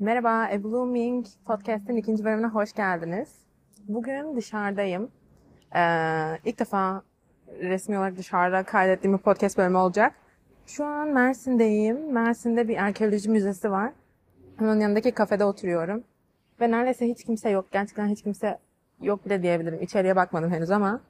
[0.00, 3.28] Merhaba, A Blooming Podcast'in ikinci bölümüne hoş geldiniz.
[3.88, 5.10] Bugün dışarıdayım.
[5.76, 5.80] Ee,
[6.44, 7.02] ilk defa
[7.60, 10.12] resmi olarak dışarıda kaydettiğim bir podcast bölümü olacak.
[10.66, 12.12] Şu an Mersin'deyim.
[12.12, 13.92] Mersin'de bir arkeoloji müzesi var.
[14.60, 16.04] Onun yanındaki kafede oturuyorum.
[16.60, 17.72] Ve neredeyse hiç kimse yok.
[17.72, 18.58] Gerçekten hiç kimse
[19.02, 19.82] yok bile diyebilirim.
[19.82, 21.00] İçeriye bakmadım henüz ama.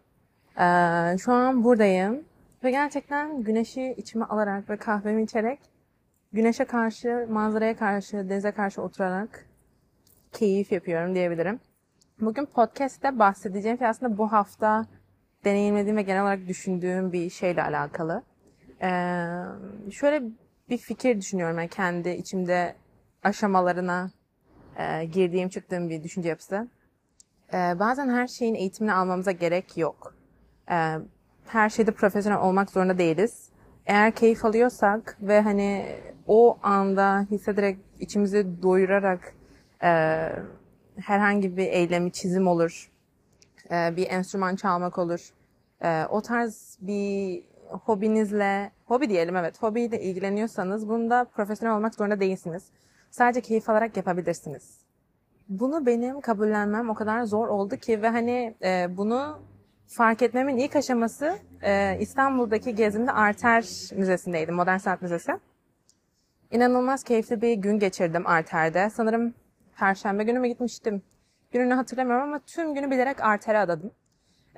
[0.60, 2.24] Ee, şu an buradayım.
[2.64, 5.58] Ve gerçekten güneşi içime alarak ve kahvemi içerek
[6.32, 9.46] güneşe karşı, manzaraya karşı, denize karşı oturarak
[10.32, 11.60] keyif yapıyorum diyebilirim.
[12.20, 14.86] Bugün podcast'te bahsedeceğim şey aslında bu hafta
[15.44, 18.22] deneyimlediğim ve genel olarak düşündüğüm bir şeyle alakalı.
[18.82, 20.22] Ee, şöyle
[20.70, 22.74] bir fikir düşünüyorum yani kendi içimde
[23.22, 24.10] aşamalarına
[24.78, 26.68] e, girdiğim çıktığım bir düşünce yapısı.
[27.52, 30.14] Ee, bazen her şeyin eğitimini almamıza gerek yok.
[30.70, 30.94] Ee,
[31.46, 33.49] her şeyde profesyonel olmak zorunda değiliz.
[33.90, 35.86] Eğer keyif alıyorsak ve hani
[36.26, 39.34] o anda hissederek içimizi doyurarak
[39.82, 39.88] e,
[40.96, 42.90] herhangi bir eylemi çizim olur,
[43.70, 45.30] e, bir enstrüman çalmak olur.
[45.82, 52.64] E, o tarz bir hobinizle, hobi diyelim evet, hobiyle ilgileniyorsanız bunda profesyonel olmak zorunda değilsiniz.
[53.10, 54.78] Sadece keyif alarak yapabilirsiniz.
[55.48, 59.38] Bunu benim kabullenmem o kadar zor oldu ki ve hani e, bunu
[59.90, 63.64] fark etmemin ilk aşaması e, İstanbul'daki gezimde Arter
[63.96, 65.32] Müzesi'ndeydim, Modern Sanat Müzesi.
[66.50, 68.90] İnanılmaz keyifli bir gün geçirdim Arter'de.
[68.90, 69.34] Sanırım
[69.78, 71.02] Perşembe günü mü gitmiştim?
[71.52, 73.90] Gününü hatırlamıyorum ama tüm günü bilerek Arter'e adadım.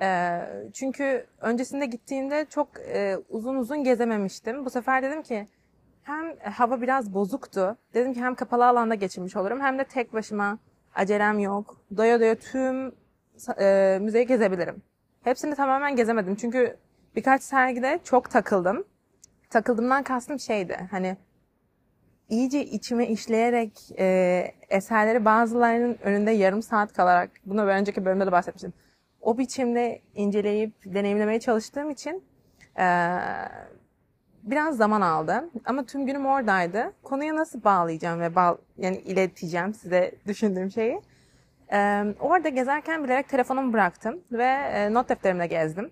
[0.01, 0.39] E,
[0.73, 4.65] çünkü öncesinde gittiğimde çok e, uzun uzun gezememiştim.
[4.65, 5.47] Bu sefer dedim ki
[6.03, 7.77] hem hava biraz bozuktu.
[7.93, 10.57] Dedim ki hem kapalı alanda geçirmiş olurum hem de tek başıma
[10.95, 11.77] acelem yok.
[11.97, 12.91] Doya doya tüm
[13.59, 14.81] e, müzeyi gezebilirim.
[15.23, 16.77] Hepsini tamamen gezemedim çünkü
[17.15, 18.83] birkaç sergide çok takıldım.
[19.49, 21.17] Takıldığımdan kastım şeydi hani
[22.29, 28.73] iyice içime işleyerek e, eserleri bazılarının önünde yarım saat kalarak bunu önceki bölümde de bahsetmiştim.
[29.21, 32.23] O biçimde inceleyip deneyimlemeye çalıştığım için
[32.79, 32.85] e,
[34.43, 35.49] biraz zaman aldı.
[35.65, 36.93] Ama tüm günüm oradaydı.
[37.03, 41.01] Konuya nasıl bağlayacağım ve bağ, yani ileteceğim size düşündüğüm şeyi.
[42.19, 45.91] Orada gezerken bilerek telefonumu bıraktım ve e, not defterimle gezdim.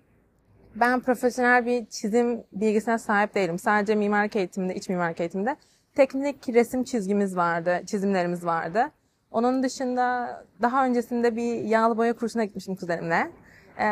[0.74, 3.58] Ben profesyonel bir çizim bilgisine sahip değilim.
[3.58, 5.56] Sadece mimarlık eğitiminde, iç mimarlık eğitiminde
[5.94, 8.90] teknik resim çizgimiz vardı, çizimlerimiz vardı.
[9.30, 10.28] Onun dışında
[10.62, 13.30] daha öncesinde bir yağlı boya kursuna gitmiştim kuzenimle.
[13.78, 13.86] Ee,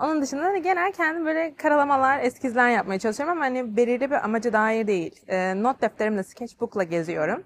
[0.00, 4.52] onun dışında da genel kendim böyle karalamalar, eskizler yapmaya çalışıyorum ama hani belirli bir amaca
[4.52, 5.20] dair değil.
[5.28, 7.44] Ee, not defterimle, sketchbook'la geziyorum.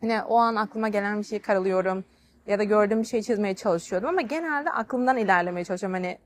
[0.00, 2.04] Hani o an aklıma gelen bir şeyi karalıyorum
[2.46, 5.94] ya da gördüğüm bir şey çizmeye çalışıyordum ama genelde aklımdan ilerlemeye çalışıyorum.
[5.94, 6.18] Hani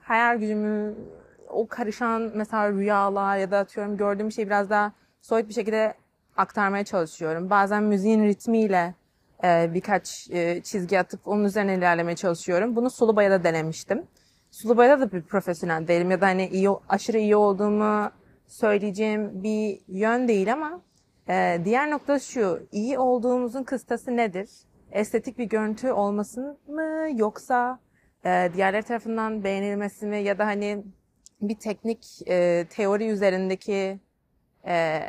[0.00, 0.94] hayal gücümü,
[1.48, 5.94] o karışan mesela rüyalar ya da atıyorum gördüğüm bir şeyi biraz daha soyut bir şekilde
[6.36, 7.50] aktarmaya çalışıyorum.
[7.50, 8.94] Bazen müziğin ritmiyle
[9.44, 12.76] e, birkaç e, çizgi atıp onun üzerine ilerlemeye çalışıyorum.
[12.76, 14.02] Bunu sulu boyada denemiştim.
[14.50, 18.10] Sulu boyada da bir profesyonel değilim ya da hani iyi, aşırı iyi olduğumu
[18.46, 20.80] söyleyeceğim bir yön değil ama
[21.28, 24.48] e, diğer nokta şu, iyi olduğumuzun kıstası nedir?
[24.92, 27.78] Estetik bir görüntü olması mı yoksa
[28.24, 30.84] e, diğerleri tarafından beğenilmesi mi ya da hani
[31.40, 34.00] bir teknik e, teori üzerindeki
[34.66, 35.00] e,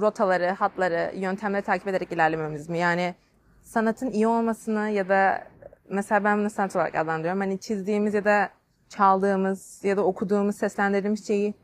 [0.00, 2.78] rotaları, hatları, yöntemleri takip ederek ilerlememiz mi?
[2.78, 3.14] Yani
[3.62, 5.44] sanatın iyi olmasını ya da
[5.88, 7.40] mesela ben bunu sanat olarak adlandırıyorum.
[7.40, 8.50] Hani çizdiğimiz ya da
[8.88, 11.54] çaldığımız ya da okuduğumuz, seslendirdiğimiz şeyi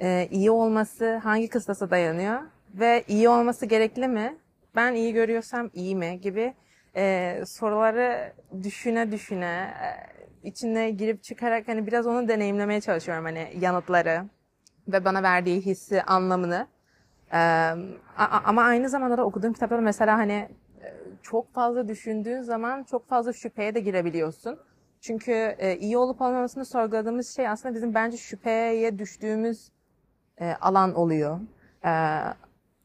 [0.00, 2.40] e, iyi olması hangi kıstasa dayanıyor?
[2.74, 4.36] Ve iyi olması gerekli mi?
[4.76, 6.20] Ben iyi görüyorsam iyi mi?
[6.20, 6.54] Gibi
[6.96, 9.88] e, soruları düşüne düşüne e,
[10.48, 14.24] içine girip çıkarak hani biraz onu deneyimlemeye çalışıyorum hani yanıtları
[14.88, 16.66] ve bana verdiği hissi, anlamını.
[17.32, 17.38] E,
[18.44, 20.48] ama aynı zamanda da okuduğum kitaplarda mesela hani
[20.82, 24.58] e, çok fazla düşündüğün zaman çok fazla şüpheye de girebiliyorsun.
[25.00, 29.70] Çünkü e, iyi olup olmamasını sorguladığımız şey aslında bizim bence şüpheye düştüğümüz
[30.40, 31.40] e, alan oluyor.
[31.84, 31.90] E,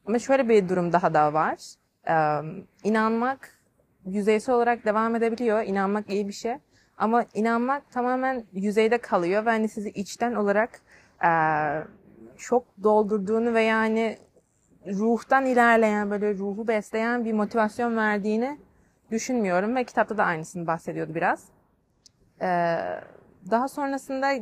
[0.06, 1.74] ama şöyle bir durum daha da var.
[2.08, 2.14] E,
[2.84, 3.55] inanmak
[4.06, 5.62] yüzeysel olarak devam edebiliyor.
[5.62, 6.54] İnanmak iyi bir şey.
[6.98, 10.80] Ama inanmak tamamen yüzeyde kalıyor ve hani sizi içten olarak
[11.24, 11.30] e,
[12.36, 14.18] çok doldurduğunu ve yani
[14.86, 18.58] ruhtan ilerleyen böyle ruhu besleyen bir motivasyon verdiğini
[19.10, 21.44] düşünmüyorum ve kitapta da aynısını bahsediyordu biraz.
[22.42, 22.46] Ee,
[23.50, 24.32] daha sonrasında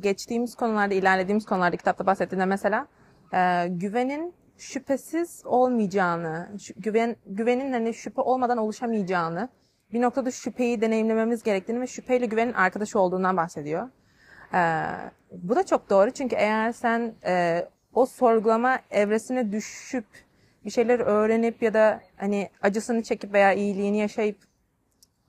[0.00, 2.86] geçtiğimiz konularda, ilerlediğimiz konularda kitapta bahsettiğinde mesela
[3.34, 9.48] e, güvenin şüphesiz olmayacağını, güven, güvenin hani şüphe olmadan oluşamayacağını,
[9.92, 13.88] bir noktada şüpheyi deneyimlememiz gerektiğini ve şüpheyle güvenin arkadaş olduğundan bahsediyor.
[14.54, 14.84] Ee,
[15.32, 20.06] bu da çok doğru çünkü eğer sen e, o sorgulama evresine düşüp
[20.64, 24.36] bir şeyler öğrenip ya da hani acısını çekip veya iyiliğini yaşayıp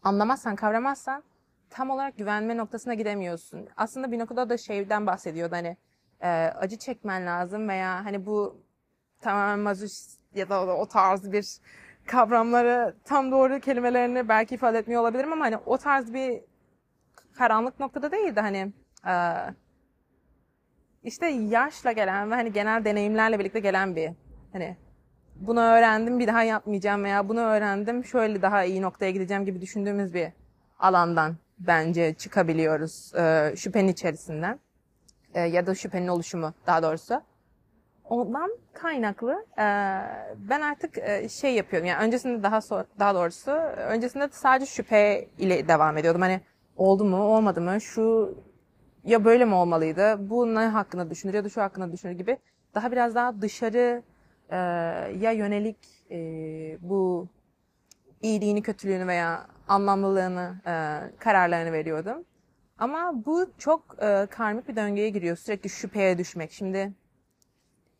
[0.03, 1.23] anlamazsan, kavramazsan
[1.69, 3.67] tam olarak güvenme noktasına gidemiyorsun.
[3.77, 5.77] Aslında bir noktada da şeyden bahsediyordu hani
[6.21, 8.61] e, acı çekmen lazım veya hani bu
[9.21, 11.57] tamamen mazoşist ya da o, tarz bir
[12.05, 16.41] kavramları tam doğru kelimelerini belki ifade etmiyor olabilirim ama hani o tarz bir
[17.33, 18.73] karanlık noktada değil de hani
[19.07, 19.13] e,
[21.03, 24.11] işte yaşla gelen ve hani genel deneyimlerle birlikte gelen bir
[24.53, 24.77] hani
[25.35, 30.13] bunu öğrendim bir daha yapmayacağım veya bunu öğrendim şöyle daha iyi noktaya gideceğim gibi düşündüğümüz
[30.13, 30.27] bir
[30.79, 34.59] alandan bence çıkabiliyoruz e, şüphenin içerisinden
[35.33, 37.21] e, ya da şüphenin oluşumu daha doğrusu.
[38.09, 39.63] Ondan kaynaklı e,
[40.49, 45.67] ben artık e, şey yapıyorum yani öncesinde daha so daha doğrusu öncesinde sadece şüphe ile
[45.67, 46.41] devam ediyordum hani
[46.77, 48.35] oldu mu olmadı mı şu
[49.03, 52.37] ya böyle mi olmalıydı bu ne hakkında düşünür ya da şu hakkında düşünür gibi
[52.75, 54.03] daha biraz daha dışarı
[54.49, 54.55] e,
[55.19, 55.77] ya yönelik
[56.81, 57.27] bu
[58.21, 60.55] iyiliğini kötülüğünü veya anlamlılığını
[61.19, 62.25] kararlarını veriyordum.
[62.79, 65.35] Ama bu çok e, karmik bir döngüye giriyor.
[65.35, 66.51] Sürekli şüpheye düşmek.
[66.51, 66.93] Şimdi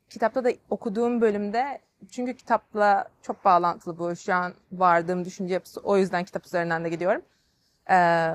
[0.10, 1.80] kitapta da okuduğum bölümde
[2.12, 5.80] çünkü kitapla çok bağlantılı bu şu an vardığım düşünce yapısı.
[5.80, 7.22] O yüzden kitap üzerinden de gidiyorum.
[7.90, 8.34] Ee,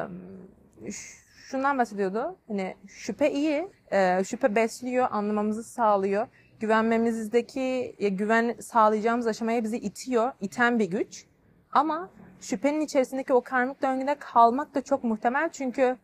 [1.50, 2.36] şundan bahsediyordu.
[2.48, 6.26] Hani şüphe iyi, e, şüphe besliyor, anlamamızı sağlıyor.
[6.60, 11.24] Güvenmemizdeki, ya güven sağlayacağımız aşamaya bizi itiyor, iten bir güç.
[11.72, 12.10] Ama
[12.40, 15.96] şüphenin içerisindeki o karmik döngüde kalmak da çok muhtemel çünkü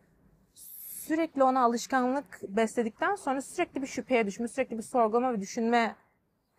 [1.07, 5.95] sürekli ona alışkanlık besledikten sonra sürekli bir şüpheye düşme, sürekli bir sorgulama ve düşünme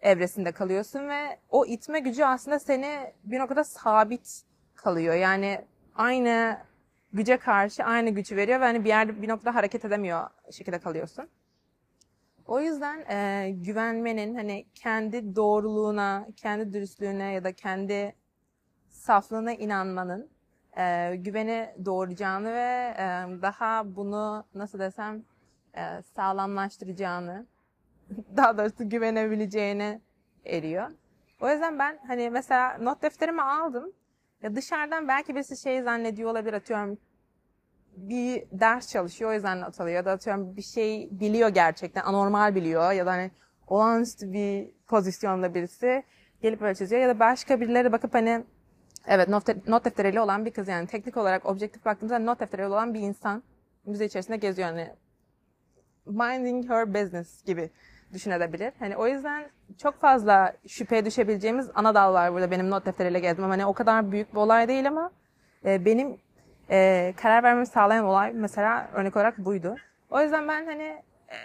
[0.00, 4.42] evresinde kalıyorsun ve o itme gücü aslında seni bir noktada sabit
[4.74, 5.14] kalıyor.
[5.14, 6.58] Yani aynı
[7.12, 11.28] güce karşı aynı gücü veriyor ve hani bir yerde bir noktada hareket edemiyor şekilde kalıyorsun.
[12.46, 18.14] O yüzden e, güvenmenin hani kendi doğruluğuna, kendi dürüstlüğüne ya da kendi
[18.88, 20.30] saflığına inanmanın
[20.78, 23.02] e, güveni doğuracağını ve e,
[23.42, 25.22] daha bunu nasıl desem
[25.76, 27.46] e, sağlamlaştıracağını,
[28.36, 30.00] daha doğrusu güvenebileceğini
[30.44, 30.90] eriyor.
[31.40, 33.92] O yüzden ben hani mesela not defterimi aldım.
[34.42, 36.98] Ya dışarıdan belki birisi şey zannediyor olabilir atıyorum
[37.96, 42.54] bir ders çalışıyor o yüzden not alıyor ya da atıyorum bir şey biliyor gerçekten anormal
[42.54, 43.30] biliyor ya da hani
[43.66, 46.04] olağanüstü bir pozisyonda birisi
[46.42, 48.44] gelip böyle çiziyor ya da başka birileri bakıp hani
[49.06, 52.94] Evet not, not defteriyle olan bir kız yani teknik olarak objektif baktığımızda not defteriyle olan
[52.94, 53.42] bir insan
[53.86, 54.90] müze içerisinde geziyor yani
[56.06, 57.70] minding her business gibi
[58.12, 58.72] düşünebilir.
[58.78, 63.50] Hani o yüzden çok fazla şüpheye düşebileceğimiz ana dal var burada benim not defteriyle gezmem.
[63.50, 65.10] Hani o kadar büyük bir olay değil ama
[65.64, 66.16] e, benim
[66.70, 69.76] e, karar vermemi sağlayan olay mesela örnek olarak buydu.
[70.10, 71.36] O yüzden ben hani e,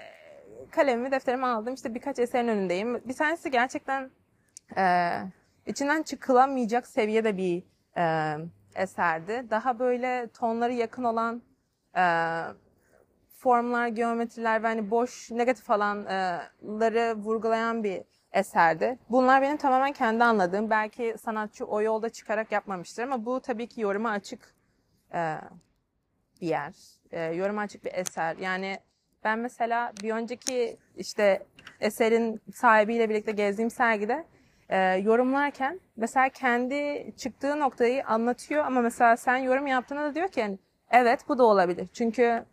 [0.71, 3.01] kalemimi defterimi aldım işte birkaç eserin önündeyim.
[3.07, 4.11] Bir tanesi gerçekten
[4.77, 5.11] e,
[5.67, 7.63] içinden çıkılamayacak seviyede bir
[7.97, 8.35] e,
[8.75, 9.45] eserdi.
[9.49, 11.41] Daha böyle tonları yakın olan
[11.97, 12.03] e,
[13.37, 18.99] formlar, geometriler ve hani boş, negatif alanları vurgulayan bir eserdi.
[19.09, 20.69] Bunlar benim tamamen kendi anladığım.
[20.69, 24.55] Belki sanatçı o yolda çıkarak yapmamıştır ama bu tabii ki yoruma açık
[25.13, 25.37] e,
[26.41, 26.73] bir yer.
[27.11, 28.37] E, yoruma açık bir eser.
[28.37, 28.79] Yani
[29.23, 31.45] ben mesela bir önceki işte
[31.79, 34.25] eserin sahibiyle birlikte gezdiğim sergide
[34.69, 40.39] e, yorumlarken mesela kendi çıktığı noktayı anlatıyor ama mesela sen yorum yaptığında da diyor ki
[40.39, 40.59] yani,
[40.91, 41.87] evet bu da olabilir.
[41.93, 42.45] Çünkü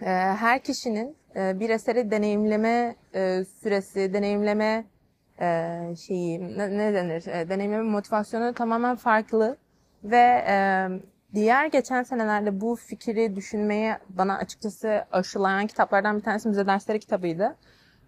[0.00, 4.84] e, her kişinin e, bir eseri deneyimleme e, süresi, deneyimleme
[5.40, 7.26] e, şeyi ne, ne denir?
[7.26, 9.56] E, deneyimleme motivasyonu tamamen farklı
[10.04, 10.88] ve e,
[11.34, 17.56] diğer geçen senelerde bu fikri düşünmeye bana açıkçası aşılayan kitaplardan bir tanesi müze dersleri kitabıydı.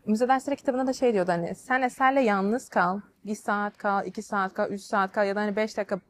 [0.06, 4.22] Müze dersleri kitabında da şey diyordu hani sen eserle yalnız kal bir saat kal, iki
[4.22, 6.00] saat kal, üç saat kal ya da hani beş dakika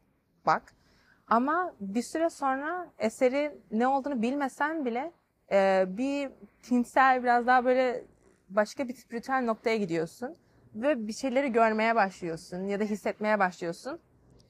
[0.46, 0.62] bak.
[1.26, 5.12] Ama bir süre sonra eseri ne olduğunu bilmesen bile
[5.52, 6.30] e, bir
[6.62, 8.04] tinsel biraz daha böyle
[8.48, 10.36] başka bir spiritüel noktaya gidiyorsun.
[10.74, 13.98] Ve bir şeyleri görmeye başlıyorsun ya da hissetmeye başlıyorsun.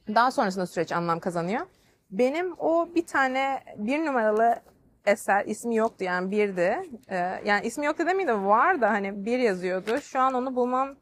[0.09, 1.67] Daha sonrasında süreç anlam kazanıyor.
[2.11, 4.61] Benim o bir tane bir numaralı
[5.04, 6.82] eser ismi yoktu yani birdi.
[7.08, 10.00] Ee, yani ismi yoktu demeyeyim de var da hani bir yazıyordu.
[10.00, 10.96] Şu an onu bulmam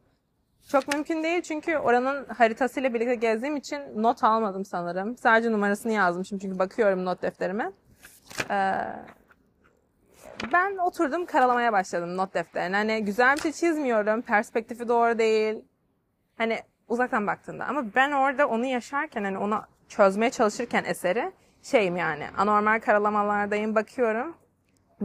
[0.68, 5.16] çok mümkün değil çünkü oranın haritasıyla birlikte gezdiğim için not almadım sanırım.
[5.16, 7.72] Sadece numarasını yazmışım çünkü bakıyorum not defterime.
[8.50, 8.72] Ee,
[10.52, 12.76] ben oturdum karalamaya başladım not defterine.
[12.76, 14.22] Hani güzel bir şey çizmiyorum.
[14.22, 15.64] Perspektifi doğru değil.
[16.38, 17.64] Hani uzaktan baktığında.
[17.64, 21.32] Ama ben orada onu yaşarken hani onu çözmeye çalışırken eseri
[21.62, 24.34] şeyim yani anormal karalamalardayım bakıyorum.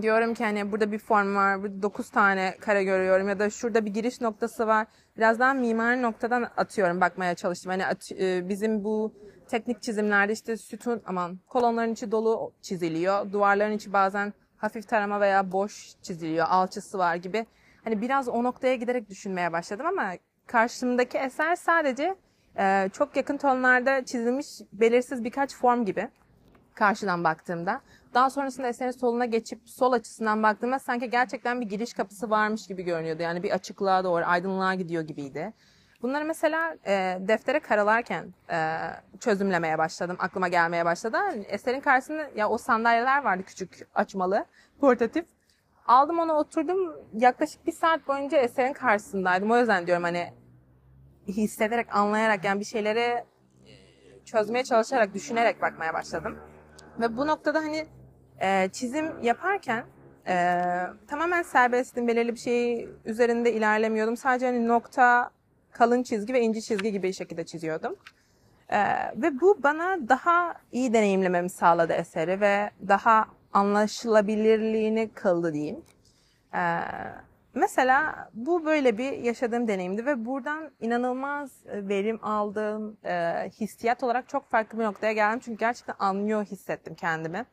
[0.01, 3.85] diyorum ki hani burada bir form var, burada 9 tane kare görüyorum ya da şurada
[3.85, 4.87] bir giriş noktası var.
[5.17, 7.71] Biraz daha mimari noktadan atıyorum bakmaya çalıştım.
[7.71, 9.13] Hani at, e, bizim bu
[9.47, 13.31] teknik çizimlerde işte sütun aman kolonların içi dolu çiziliyor.
[13.31, 16.45] Duvarların içi bazen hafif tarama veya boş çiziliyor.
[16.49, 17.45] Alçısı var gibi.
[17.83, 20.13] Hani biraz o noktaya giderek düşünmeye başladım ama
[20.47, 22.15] karşımdaki eser sadece
[22.57, 26.09] e, çok yakın tonlarda çizilmiş belirsiz birkaç form gibi
[26.77, 27.81] karşıdan baktığımda.
[28.13, 32.83] Daha sonrasında eserin soluna geçip sol açısından baktığımda sanki gerçekten bir giriş kapısı varmış gibi
[32.83, 33.23] görünüyordu.
[33.23, 35.53] Yani bir açıklığa doğru, aydınlığa gidiyor gibiydi.
[36.01, 38.77] Bunları mesela e, deftere karalarken e,
[39.19, 40.17] çözümlemeye başladım.
[40.19, 41.17] Aklıma gelmeye başladı.
[41.47, 44.45] Eserin karşısında ya o sandalyeler vardı küçük açmalı,
[44.79, 45.25] portatif.
[45.87, 46.95] Aldım onu oturdum.
[47.13, 49.51] Yaklaşık bir saat boyunca eserin karşısındaydım.
[49.51, 50.33] O yüzden diyorum hani
[51.27, 53.23] hissederek, anlayarak yani bir şeyleri
[54.25, 56.39] çözmeye çalışarak, düşünerek bakmaya başladım.
[56.99, 57.87] Ve bu noktada hani
[58.41, 59.85] e, çizim yaparken
[60.27, 60.33] e,
[61.07, 62.07] tamamen serbestim.
[62.07, 64.17] Belirli bir şey üzerinde ilerlemiyordum.
[64.17, 65.31] Sadece hani nokta,
[65.71, 67.95] kalın çizgi ve ince çizgi gibi şekilde çiziyordum.
[68.69, 68.79] E,
[69.15, 75.81] ve bu bana daha iyi deneyimlememi sağladı eseri ve daha anlaşılabilirliğini kıldı diyeyim.
[76.53, 76.81] E,
[77.57, 84.49] mesela bu böyle bir yaşadığım deneyimdi ve buradan inanılmaz verim aldığım e, hissiyat olarak çok
[84.49, 85.39] farklı bir noktaya geldim.
[85.45, 87.45] Çünkü gerçekten anlıyor hissettim kendimi.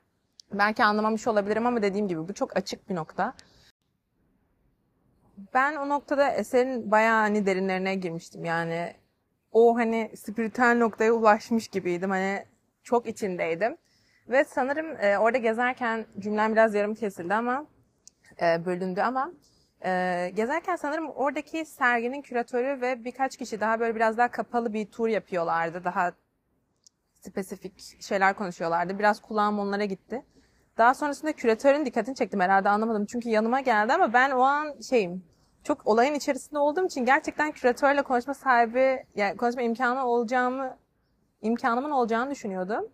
[0.53, 3.35] Belki anlamamış olabilirim ama dediğim gibi bu çok açık bir nokta.
[5.55, 8.45] Ben o noktada eserin bayağı hani derinlerine girmiştim.
[8.45, 8.93] Yani
[9.53, 12.11] o hani spiritüel noktaya ulaşmış gibiydim.
[12.11, 12.45] Hani
[12.83, 13.77] çok içindeydim.
[14.29, 17.67] Ve sanırım e, orada gezerken cümlem biraz yarım kesildi ama
[18.43, 19.33] e, bölündü ama
[19.85, 24.87] e, gezerken sanırım oradaki serginin küratörü ve birkaç kişi daha böyle biraz daha kapalı bir
[24.87, 25.85] tur yapıyorlardı.
[25.85, 26.13] Daha
[27.21, 28.99] spesifik şeyler konuşuyorlardı.
[28.99, 30.23] Biraz kulağım onlara gitti.
[30.79, 33.07] Daha sonrasında küratörün dikkatini çektim herhalde anlamadım.
[33.07, 35.25] Çünkü yanıma geldi ama ben o an şeyim
[35.65, 40.77] çok olayın içerisinde olduğum için gerçekten küratörle konuşma sahibi yani konuşma imkanı olacağımı
[41.43, 42.89] imkanımın olacağını düşünüyordum.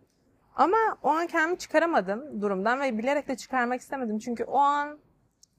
[0.57, 4.19] Ama o an kendimi çıkaramadım durumdan ve bilerek de çıkarmak istemedim.
[4.19, 4.99] Çünkü o an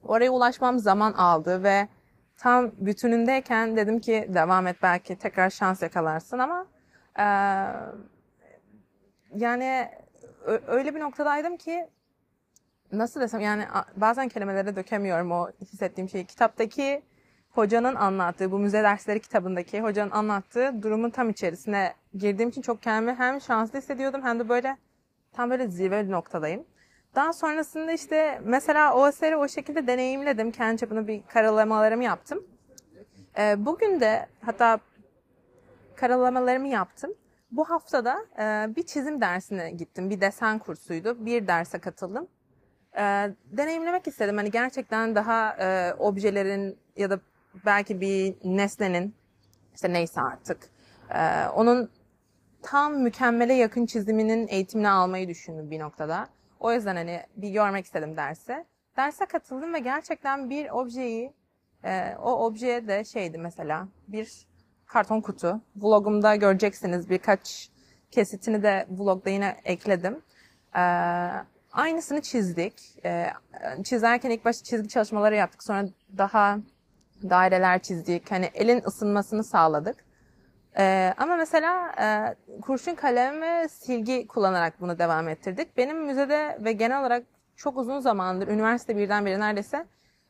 [0.04, 1.88] oraya ulaşmam zaman aldı ve
[2.36, 6.66] tam bütünündeyken dedim ki devam et belki tekrar şans yakalarsın ama
[7.18, 7.24] e,
[9.34, 9.88] yani
[10.66, 11.88] öyle bir noktadaydım ki
[12.92, 13.64] nasıl desem yani
[13.96, 16.26] bazen kelimelere dökemiyorum o hissettiğim şeyi.
[16.26, 17.02] Kitaptaki
[17.50, 23.14] hocanın anlattığı, bu müze dersleri kitabındaki hocanın anlattığı durumun tam içerisine girdiğim için çok kendimi
[23.14, 24.76] hem şanslı hissediyordum hem de böyle
[25.32, 26.64] tam böyle zirve noktadayım.
[27.14, 30.50] Daha sonrasında işte mesela o eseri o şekilde deneyimledim.
[30.50, 32.44] Kendi çapında bir karalamalarımı yaptım.
[33.38, 34.78] Ee, bugün de hatta
[35.96, 37.14] karalamalarımı yaptım.
[37.50, 40.10] Bu haftada e, bir çizim dersine gittim.
[40.10, 41.26] Bir desen kursuydu.
[41.26, 42.28] Bir derse katıldım.
[42.96, 44.36] E, deneyimlemek istedim.
[44.36, 47.20] Hani gerçekten daha e, objelerin ya da
[47.66, 49.14] belki bir nesnenin
[49.74, 50.58] işte neyse artık
[51.14, 51.90] e, onun
[52.62, 56.28] tam mükemmele yakın çiziminin eğitimini almayı düşündüm bir noktada.
[56.62, 58.64] O yüzden hani bir görmek istedim derse.
[58.96, 61.32] Derse katıldım ve gerçekten bir objeyi
[61.84, 64.46] e, o objeye de şeydi mesela bir
[64.86, 65.60] karton kutu.
[65.76, 67.70] Vlogumda göreceksiniz birkaç
[68.10, 70.22] kesitini de vlogda yine ekledim.
[70.76, 70.80] Ee,
[71.72, 72.98] aynısını çizdik.
[73.04, 73.26] Ee,
[73.84, 75.62] çizerken ilk başta çizgi çalışmaları yaptık.
[75.62, 75.88] Sonra
[76.18, 76.58] daha
[77.22, 78.30] daireler çizdik.
[78.30, 80.04] Hani elin ısınmasını sağladık.
[80.78, 85.76] Ee, ama mesela e, kurşun kalem ve silgi kullanarak bunu devam ettirdik.
[85.76, 87.22] Benim müzede ve genel olarak
[87.56, 89.86] çok uzun zamandır, üniversite birden beri neredeyse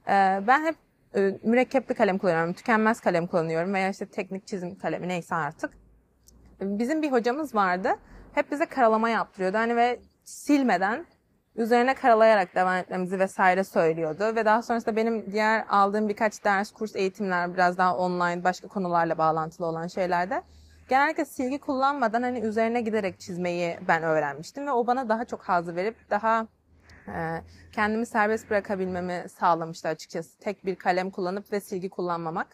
[0.08, 0.74] e, ben hep
[1.16, 5.70] e, mürekkepli kalem kullanıyorum, tükenmez kalem kullanıyorum veya işte teknik çizim kalemi neyse artık.
[6.60, 7.94] Bizim bir hocamız vardı.
[8.34, 9.58] Hep bize karalama yaptırıyordu.
[9.58, 11.06] Hani ve silmeden
[11.56, 14.36] üzerine karalayarak devam etmemizi vesaire söylüyordu.
[14.36, 19.18] Ve daha sonrasında benim diğer aldığım birkaç ders, kurs, eğitimler biraz daha online, başka konularla
[19.18, 20.42] bağlantılı olan şeylerde
[20.88, 25.76] genellikle silgi kullanmadan hani üzerine giderek çizmeyi ben öğrenmiştim ve o bana daha çok haz
[25.76, 26.46] verip daha
[27.08, 27.42] e,
[27.72, 30.38] kendimi serbest bırakabilmemi sağlamıştı açıkçası.
[30.38, 32.46] Tek bir kalem kullanıp ve silgi kullanmamak.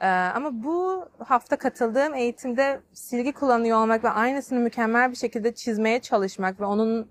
[0.00, 6.00] E, ama bu hafta katıldığım eğitimde silgi kullanıyor olmak ve aynısını mükemmel bir şekilde çizmeye
[6.00, 7.08] çalışmak ve onun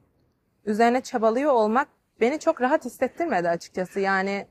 [0.66, 1.88] üzerine çabalıyor olmak
[2.22, 4.00] beni çok rahat hissettirmedi açıkçası.
[4.00, 4.48] Yani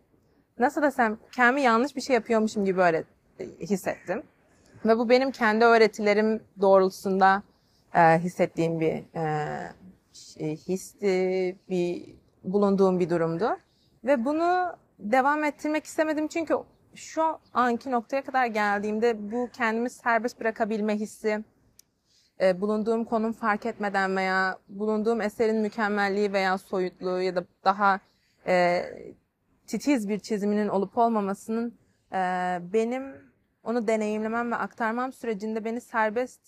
[0.59, 3.05] nasıl desem kendimi yanlış bir şey yapıyormuşum gibi öyle
[3.61, 4.23] hissettim.
[4.85, 7.43] Ve bu benim kendi öğretilerim doğrultusunda
[7.95, 9.73] e, hissettiğim bir e,
[10.13, 12.15] şey, histi, bir
[12.45, 13.57] bulunduğum bir durumdu.
[14.05, 16.55] Ve bunu devam ettirmek istemedim çünkü
[16.95, 21.45] şu anki noktaya kadar geldiğimde bu kendimi serbest bırakabilme hissi,
[22.41, 28.01] e, bulunduğum konum fark etmeden veya bulunduğum eserin mükemmelliği veya soyutluğu ya da daha
[28.47, 28.85] e,
[29.67, 31.79] titiz bir çiziminin olup olmamasının
[32.13, 32.17] e,
[32.73, 33.31] benim
[33.65, 36.41] onu deneyimlemem ve aktarmam sürecinde beni serbest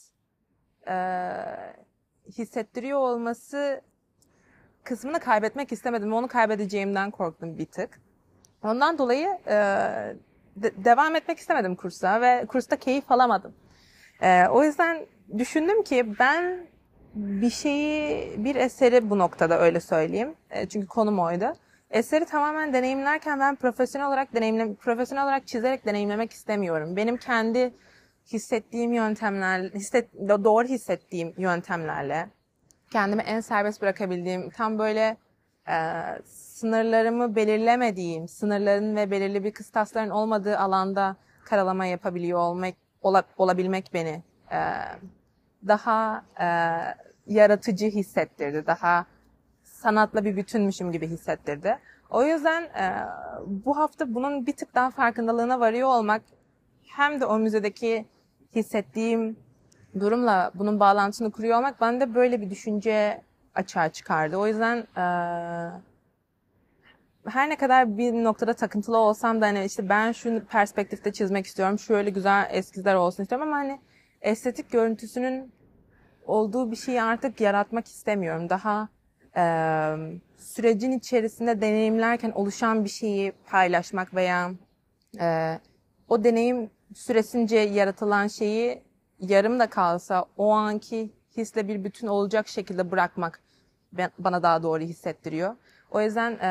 [0.88, 0.94] e,
[2.28, 3.80] hissettiriyor olması
[4.84, 8.00] kısmını kaybetmek istemedim onu kaybedeceğimden korktum bir tık.
[8.62, 9.54] Ondan dolayı e,
[10.56, 13.54] de- devam etmek istemedim kursa ve kursta keyif alamadım.
[14.22, 15.06] E, o yüzden
[15.38, 16.66] düşündüm ki ben
[17.14, 20.34] bir şeyi, bir eseri bu noktada öyle söyleyeyim.
[20.50, 21.52] E, çünkü konum oydu.
[21.90, 26.96] Eseri tamamen deneyimlerken ben profesyonel olarak deneyimle, profesyonel olarak çizerek deneyimlemek istemiyorum.
[26.96, 27.74] Benim kendi
[28.32, 32.28] hissettiğim yöntemler, hisset, doğru hissettiğim yöntemlerle
[32.92, 35.16] kendimi en serbest bırakabildiğim, tam böyle
[35.68, 35.76] e,
[36.24, 44.22] sınırlarımı belirlemediğim, sınırların ve belirli bir kıstasların olmadığı alanda karalama yapabiliyor olmak, ola, olabilmek beni
[44.52, 44.60] e,
[45.66, 46.46] daha e,
[47.26, 49.06] yaratıcı hissettirdi, daha
[49.64, 51.78] sanatla bir bütünmüşüm gibi hissettirdi.
[52.10, 53.06] O yüzden e,
[53.46, 56.22] bu hafta bunun bir tık daha farkındalığına varıyor olmak
[56.86, 58.06] hem de o müzedeki
[58.54, 59.36] hissettiğim
[60.00, 63.22] durumla bunun bağlantısını kuruyor olmak bende böyle bir düşünce
[63.54, 64.36] açığa çıkardı.
[64.36, 65.04] O yüzden e,
[67.26, 71.78] her ne kadar bir noktada takıntılı olsam da hani işte ben şu perspektifte çizmek istiyorum,
[71.78, 73.80] şöyle güzel eskizler olsun istiyorum ama hani
[74.22, 75.52] estetik görüntüsünün
[76.26, 78.50] olduğu bir şeyi artık yaratmak istemiyorum.
[78.50, 78.88] Daha
[79.36, 79.44] e,
[80.38, 84.50] sürecin içerisinde deneyimlerken oluşan bir şeyi paylaşmak veya
[85.20, 85.58] e,
[86.08, 88.82] o deneyim süresince yaratılan şeyi
[89.18, 93.40] yarım da kalsa o anki hisle bir bütün olacak şekilde bırakmak
[94.18, 95.56] bana daha doğru hissettiriyor.
[95.90, 96.50] O yüzden e,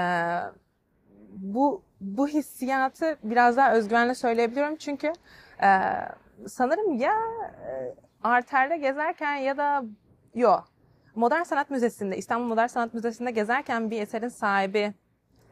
[1.35, 5.13] bu bu hissiyatı biraz daha özgüvenle söyleyebiliyorum çünkü
[5.63, 5.69] e,
[6.47, 7.13] sanırım ya
[7.67, 9.83] e, arterde gezerken ya da
[10.35, 10.55] yo
[11.15, 14.93] Modern Sanat Müzesi'nde İstanbul Modern Sanat Müzesi'nde gezerken bir eserin sahibi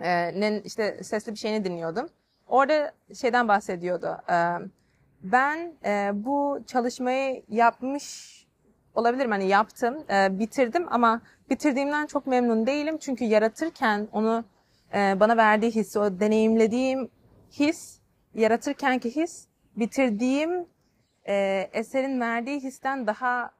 [0.01, 2.09] e, işte sesli bir şeyini dinliyordum.
[2.47, 4.17] Orada şeyden bahsediyordu.
[4.29, 4.35] E,
[5.23, 5.73] ben
[6.13, 8.39] bu çalışmayı yapmış
[8.95, 10.03] olabilirim hani yaptım,
[10.39, 14.43] bitirdim ama bitirdiğimden çok memnun değilim çünkü yaratırken onu
[14.93, 17.09] bana verdiği hissi, o deneyimlediğim
[17.51, 17.99] his,
[18.33, 20.65] yaratırkenki his, bitirdiğim
[21.27, 23.51] e, eserin verdiği histen daha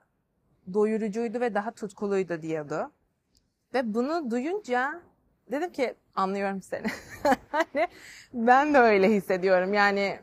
[0.74, 2.91] doyurucuydu ve daha tutkuluydu diyordu.
[3.74, 5.02] Ve bunu duyunca
[5.52, 6.88] dedim ki anlıyorum seni.
[7.52, 7.88] hani
[8.34, 9.74] ben de öyle hissediyorum.
[9.74, 10.19] Yani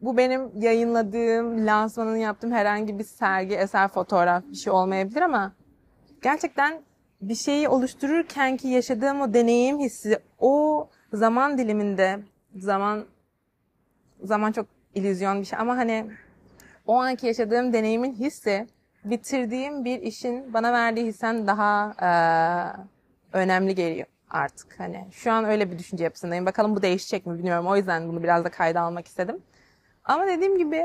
[0.00, 5.52] bu benim yayınladığım, lansmanını yaptığım herhangi bir sergi, eser, fotoğraf bir şey olmayabilir ama
[6.22, 6.82] gerçekten
[7.20, 12.20] bir şeyi oluştururken ki yaşadığım o deneyim hissi, o zaman diliminde,
[12.56, 13.04] zaman
[14.22, 16.06] zaman çok illüzyon bir şey ama hani
[16.86, 18.66] o anki yaşadığım deneyimin hissi
[19.04, 22.84] bitirdiğim bir işin bana verdiği hissen daha eee,
[23.32, 24.80] önemli geliyor artık.
[24.80, 26.46] Hani şu an öyle bir düşünce yapısındayım.
[26.46, 27.66] Bakalım bu değişecek mi bilmiyorum.
[27.66, 29.42] O yüzden bunu biraz da kayda almak istedim.
[30.04, 30.82] Ama dediğim gibi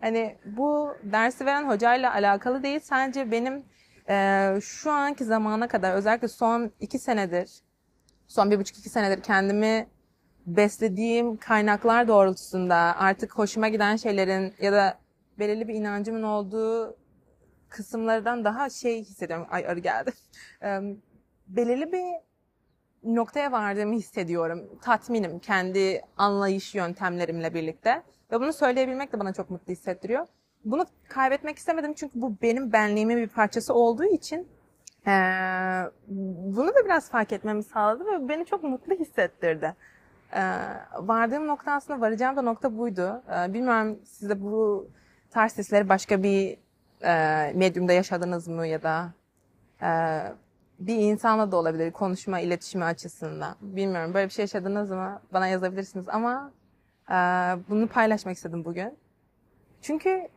[0.00, 2.80] hani bu dersi veren hocayla alakalı değil.
[2.80, 3.64] Sadece benim
[4.08, 7.50] eee, şu anki zamana kadar özellikle son iki senedir,
[8.28, 9.86] son bir buçuk iki senedir kendimi
[10.46, 14.98] beslediğim kaynaklar doğrultusunda artık hoşuma giden şeylerin ya da
[15.40, 16.96] belirli bir inancımın olduğu
[17.68, 19.46] kısımlardan daha şey hissediyorum.
[19.50, 20.12] Ay arı geldi.
[21.48, 22.04] Belirli bir
[23.04, 24.78] noktaya vardığımı hissediyorum.
[24.82, 28.02] Tatminim kendi anlayış yöntemlerimle birlikte.
[28.32, 30.26] Ve bunu söyleyebilmek de bana çok mutlu hissettiriyor.
[30.64, 34.48] Bunu kaybetmek istemedim çünkü bu benim benliğimin bir parçası olduğu için
[35.06, 35.90] eee,
[36.56, 39.74] bunu da biraz fark etmemi sağladı ve beni çok mutlu hissettirdi.
[40.34, 40.40] Eee,
[40.98, 43.22] vardığım nokta aslında varacağım da nokta buydu.
[43.30, 44.88] Eee, bilmiyorum siz bu
[45.30, 46.56] tarz hisleri başka bir
[47.02, 49.12] eee medyumda yaşadınız mı ya da
[49.82, 50.32] eee,
[50.78, 53.56] bir insanla da olabilir konuşma, iletişimi açısından.
[53.60, 55.20] Bilmiyorum böyle bir şey yaşadınız mı?
[55.32, 56.52] Bana yazabilirsiniz ama
[57.10, 57.16] eee,
[57.68, 58.98] bunu paylaşmak istedim bugün.
[59.82, 60.28] Çünkü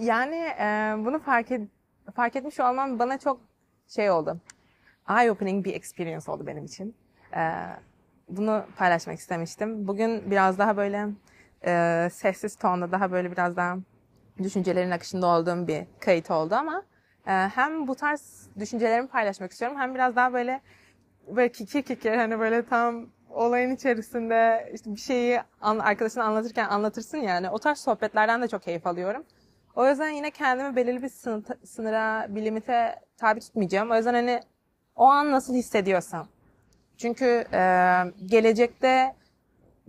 [0.00, 1.68] yani eee, bunu fark et,
[2.14, 3.40] fark etmiş olmam bana çok
[3.88, 4.36] şey oldu.
[5.10, 6.94] Eye opening bir experience oldu benim için.
[7.36, 7.52] Eee,
[8.28, 9.88] bunu paylaşmak istemiştim.
[9.88, 11.08] Bugün biraz daha böyle
[11.66, 13.76] eee, sessiz tonda daha böyle biraz daha
[14.42, 16.82] düşüncelerin akışında olduğum bir kayıt oldu ama
[17.26, 20.60] e, hem bu tarz düşüncelerimi paylaşmak istiyorum hem biraz daha böyle
[21.28, 27.18] böyle kikir kikir hani böyle tam olayın içerisinde işte bir şeyi an, arkadaşına anlatırken anlatırsın
[27.18, 29.24] yani o tarz sohbetlerden de çok keyif alıyorum.
[29.76, 31.08] O yüzden yine kendimi belirli bir
[31.66, 33.90] sınıra, bir limite tabi tutmayacağım.
[33.90, 34.40] O yüzden hani
[34.96, 36.28] o an nasıl hissediyorsam.
[36.96, 37.60] Çünkü e,
[38.26, 39.14] gelecekte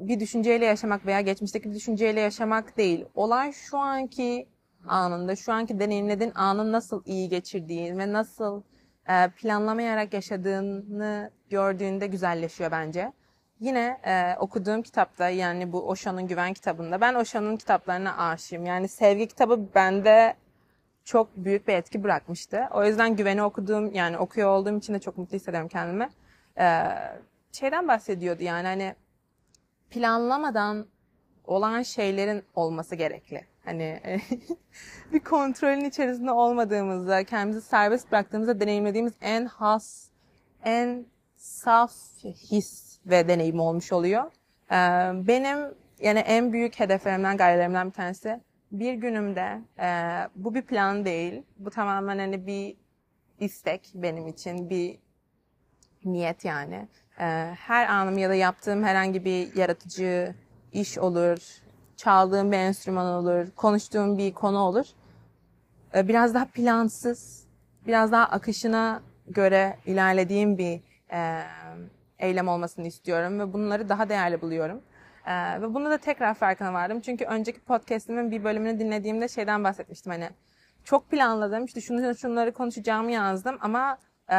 [0.08, 3.06] bir düşünceyle yaşamak veya geçmişteki bir düşünceyle yaşamak değil.
[3.16, 4.48] Olay şu anki
[4.88, 8.62] anında, şu anki deneyimlediğin anın nasıl iyi geçirdiğin ve nasıl
[9.10, 13.12] e, planlamayarak yaşadığını gördüğünde güzelleşiyor bence.
[13.60, 18.66] Yine e, okuduğum kitapta yani bu Osho'nun Güven kitabında ben Osho'nun kitaplarına aşığım.
[18.66, 20.36] Yani sevgi kitabı bende
[21.04, 22.68] çok büyük bir etki bırakmıştı.
[22.72, 26.10] O yüzden Güven'i okuduğum yani okuyor olduğum için de çok mutlu hissediyorum kendimi.
[26.60, 26.84] E,
[27.52, 28.96] şeyden bahsediyordu yani hani
[29.94, 30.88] planlamadan
[31.46, 33.46] olan şeylerin olması gerekli.
[33.66, 34.02] Hani
[35.14, 40.10] bir kontrolün içerisinde olmadığımızda, kendimizi serbest bıraktığımızda deneyimlediğimiz en has,
[40.64, 44.24] en saf his ve deneyim olmuş oluyor.
[44.72, 44.76] Ee,
[45.28, 45.58] benim
[46.00, 49.88] yani en büyük hedeflerimden, gayelerimden bir tanesi bir günümde e,
[50.36, 51.44] bu bir plan değil.
[51.58, 52.78] Bu tamamen hani bir
[53.40, 55.00] istek benim için, bir
[56.06, 56.88] niyet yani.
[57.20, 57.24] Ee,
[57.60, 60.36] her anım ya da yaptığım herhangi bir yaratıcı
[60.74, 61.38] iş olur,
[61.98, 64.86] çaldığım bir enstrüman olur, konuştuğum bir konu olur.
[65.96, 67.48] Ee, biraz daha plansız,
[67.88, 71.44] biraz daha akışına göre ilerlediğim bir e,
[72.20, 74.82] eylem olmasını istiyorum ve bunları daha değerli buluyorum.
[75.28, 77.02] Ee, ve bunu da tekrar farkına vardım.
[77.02, 80.30] Çünkü önceki podcastimin bir bölümünü dinlediğimde şeyden bahsetmiştim hani
[80.84, 81.66] çok planladım.
[81.66, 83.98] İşte şunu şunları konuşacağımı yazdım ama
[84.30, 84.36] e,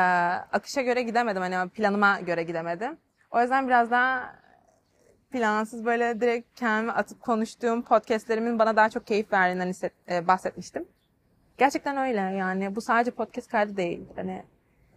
[0.52, 1.42] akışa göre gidemedim.
[1.42, 2.96] Hani planıma göre gidemedim.
[3.30, 4.34] O yüzden biraz daha
[5.30, 10.88] plansız böyle direkt kendimi atıp konuştuğum podcastlerimin bana daha çok keyif verdiğinden hisset, e, bahsetmiştim.
[11.58, 14.08] Gerçekten öyle yani bu sadece podcast kaydı değil.
[14.16, 14.42] Hani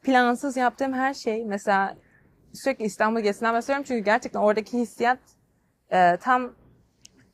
[0.02, 1.96] plansız yaptığım her şey mesela
[2.54, 5.20] sürekli İstanbul gezisinden bahsediyorum çünkü gerçekten oradaki hissiyat
[5.92, 6.54] e, tam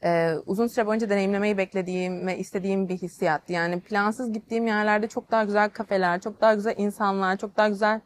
[0.03, 3.49] e, uzun süre boyunca deneyimlemeyi beklediğim ve istediğim bir hissiyat.
[3.49, 8.01] Yani plansız gittiğim yerlerde çok daha güzel kafeler, çok daha güzel insanlar, çok daha güzel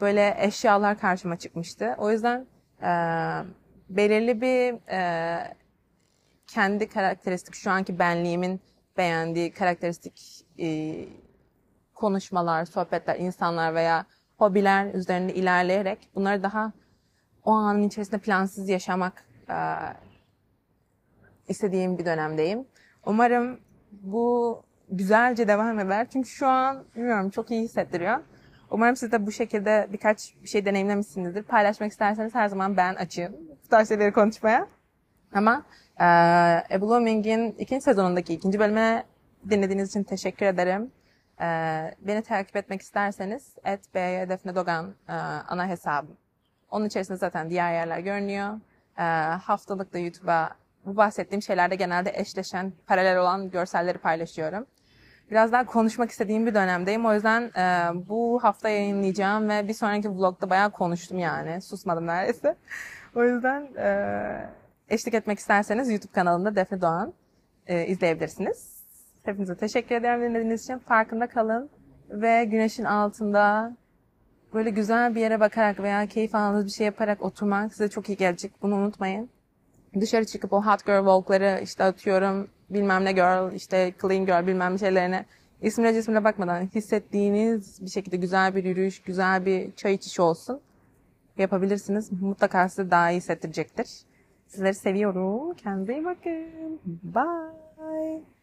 [0.00, 1.94] böyle eşyalar karşıma çıkmıştı.
[1.98, 2.46] O yüzden
[2.82, 2.90] e,
[3.88, 5.56] belirli bir e,
[6.46, 8.60] kendi karakteristik, şu anki benliğimin
[8.96, 10.94] beğendiği karakteristik e,
[11.94, 14.06] konuşmalar, sohbetler, insanlar veya
[14.38, 16.72] hobiler üzerinde ilerleyerek bunları daha
[17.44, 19.54] o anın içerisinde plansız yaşamak e,
[21.48, 22.66] istediğim bir dönemdeyim.
[23.06, 23.60] Umarım
[23.92, 26.06] bu güzelce devam eder.
[26.12, 28.18] Çünkü şu an bilmiyorum çok iyi hissettiriyor.
[28.70, 31.42] Umarım siz de bu şekilde birkaç bir şey deneyimlemişsinizdir.
[31.42, 33.32] Paylaşmak isterseniz her zaman ben açığım.
[33.64, 34.68] Bu tarz şeyleri konuşmaya.
[35.32, 35.64] Ama
[36.00, 39.04] e, A Blooming'in ikinci sezonundaki ikinci bölüme
[39.50, 40.90] dinlediğiniz için teşekkür ederim.
[41.40, 41.46] E,
[42.00, 45.12] beni takip etmek isterseniz et Defne Dogan e,
[45.48, 46.16] ana hesabım.
[46.70, 48.60] Onun içerisinde zaten diğer yerler görünüyor.
[48.98, 49.02] E,
[49.36, 50.50] haftalık da YouTube'a
[50.86, 54.66] bu bahsettiğim şeylerde genelde eşleşen, paralel olan görselleri paylaşıyorum.
[55.30, 57.06] Biraz daha konuşmak istediğim bir dönemdeyim.
[57.06, 61.60] O yüzden e, bu hafta yayınlayacağım ve bir sonraki vlogda bayağı konuştum yani.
[61.60, 62.56] Susmadım neredeyse.
[63.14, 64.50] o yüzden e,
[64.88, 67.12] eşlik etmek isterseniz YouTube kanalında Defne Doğan
[67.66, 68.74] e, izleyebilirsiniz.
[69.22, 70.78] Hepinize teşekkür ederim dinlediğiniz için.
[70.78, 71.70] Farkında kalın
[72.10, 73.76] ve güneşin altında
[74.54, 78.16] böyle güzel bir yere bakarak veya keyif aldığınız bir şey yaparak oturmak size çok iyi
[78.16, 78.52] gelecek.
[78.62, 79.30] Bunu unutmayın.
[80.00, 84.72] Dışarı çıkıp o hot girl walk'ları işte atıyorum bilmem ne girl, işte clean girl bilmem
[84.72, 85.24] ne şeylerine
[85.62, 90.60] isimle cismine bakmadan hissettiğiniz bir şekilde güzel bir yürüyüş, güzel bir çay içiş olsun.
[91.38, 92.12] Yapabilirsiniz.
[92.12, 93.88] Mutlaka size daha iyi hissettirecektir.
[94.46, 95.54] Sizleri seviyorum.
[95.54, 96.80] Kendinize iyi bakın.
[97.02, 98.33] Bye.